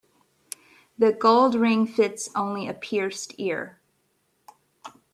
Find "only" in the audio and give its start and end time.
2.35-2.67